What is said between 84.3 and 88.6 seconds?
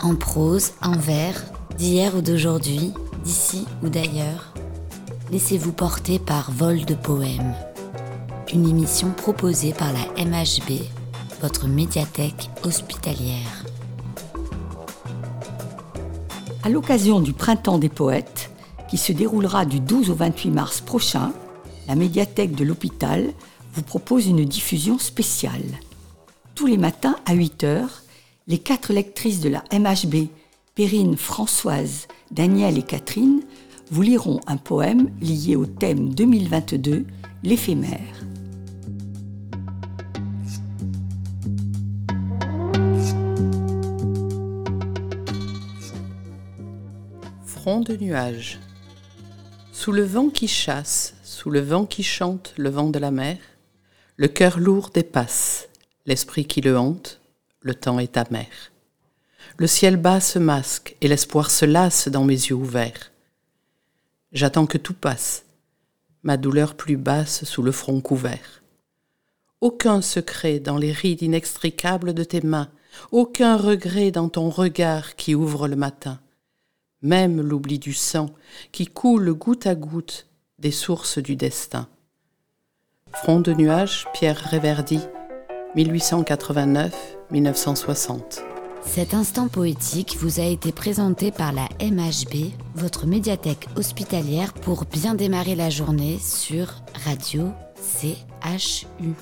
Réverdy, 1889-1960.